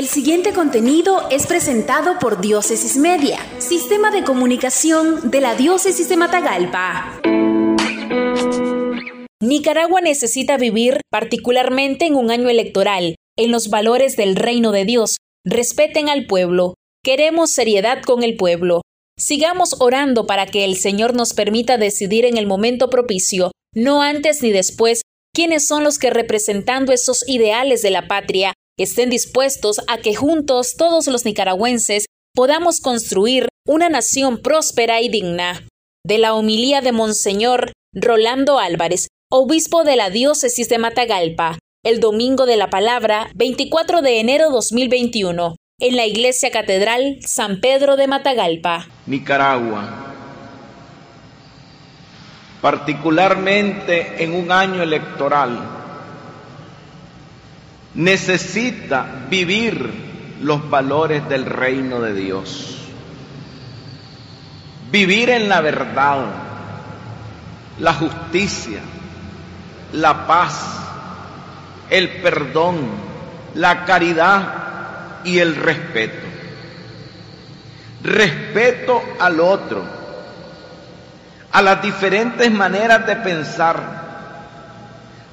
[0.00, 6.16] El siguiente contenido es presentado por Diócesis Media, sistema de comunicación de la Diócesis de
[6.16, 7.20] Matagalpa.
[9.42, 15.18] Nicaragua necesita vivir particularmente en un año electoral, en los valores del reino de Dios.
[15.44, 16.76] Respeten al pueblo.
[17.04, 18.80] Queremos seriedad con el pueblo.
[19.18, 24.42] Sigamos orando para que el Señor nos permita decidir en el momento propicio, no antes
[24.42, 25.02] ni después,
[25.34, 30.74] quiénes son los que representando esos ideales de la patria estén dispuestos a que juntos
[30.76, 35.66] todos los nicaragüenses podamos construir una nación próspera y digna.
[36.06, 42.46] De la homilía de Monseñor Rolando Álvarez, obispo de la diócesis de Matagalpa, el domingo
[42.46, 48.86] de la palabra 24 de enero 2021 en la Iglesia Catedral San Pedro de Matagalpa.
[49.06, 50.14] Nicaragua,
[52.60, 55.79] particularmente en un año electoral,
[57.94, 62.76] necesita vivir los valores del reino de Dios.
[64.90, 66.24] Vivir en la verdad,
[67.78, 68.80] la justicia,
[69.92, 70.80] la paz,
[71.90, 72.78] el perdón,
[73.54, 76.26] la caridad y el respeto.
[78.02, 79.84] Respeto al otro,
[81.52, 83.99] a las diferentes maneras de pensar,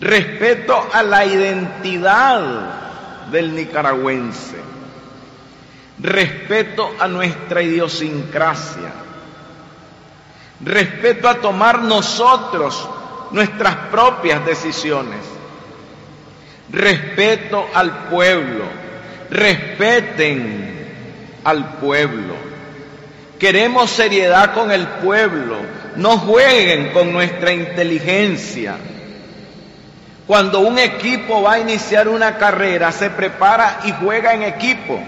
[0.00, 4.56] respeto a la identidad del nicaragüense,
[5.98, 8.92] respeto a nuestra idiosincrasia,
[10.64, 12.88] respeto a tomar nosotros
[13.30, 15.20] nuestras propias decisiones,
[16.70, 18.64] respeto al pueblo,
[19.30, 20.88] respeten
[21.44, 22.34] al pueblo.
[23.38, 25.56] Queremos seriedad con el pueblo,
[25.96, 28.76] no jueguen con nuestra inteligencia.
[30.30, 35.02] Cuando un equipo va a iniciar una carrera, se prepara y juega en equipo.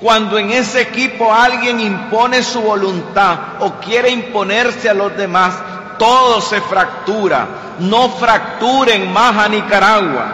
[0.00, 5.54] Cuando en ese equipo alguien impone su voluntad o quiere imponerse a los demás,
[5.98, 7.48] todo se fractura.
[7.80, 10.32] No fracturen más a Nicaragua.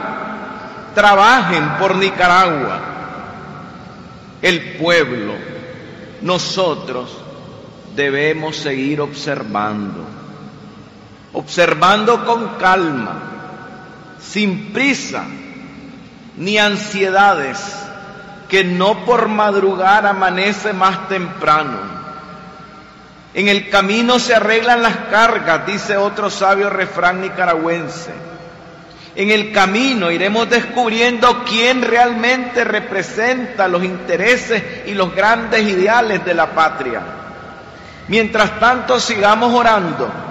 [0.94, 2.80] Trabajen por Nicaragua
[4.42, 5.32] el pueblo,
[6.20, 7.16] nosotros
[7.96, 10.04] debemos seguir observando,
[11.32, 13.37] observando con calma,
[14.20, 15.24] sin prisa
[16.36, 17.58] ni ansiedades,
[18.48, 21.98] que no por madrugar amanece más temprano.
[23.34, 28.12] En el camino se arreglan las cargas, dice otro sabio refrán nicaragüense.
[29.16, 36.34] En el camino iremos descubriendo quién realmente representa los intereses y los grandes ideales de
[36.34, 37.02] la patria.
[38.06, 40.27] Mientras tanto sigamos orando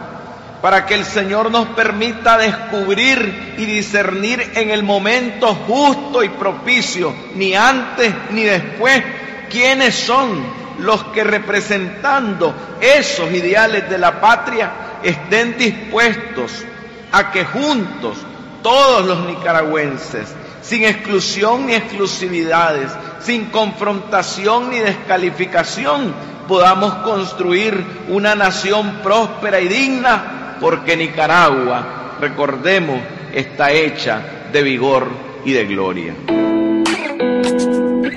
[0.62, 7.14] para que el Señor nos permita descubrir y discernir en el momento justo y propicio,
[7.36, 9.04] ni antes ni después,
[9.50, 14.72] quiénes son los que representando esos ideales de la patria
[15.04, 16.52] estén dispuestos
[17.12, 18.18] a que juntos
[18.62, 20.28] todos los nicaragüenses,
[20.62, 22.92] sin exclusión ni exclusividades,
[23.22, 26.14] sin confrontación ni descalificación,
[26.48, 33.00] podamos construir una nación próspera y digna, porque Nicaragua, recordemos,
[33.34, 35.08] está hecha de vigor
[35.46, 36.16] y de gloria.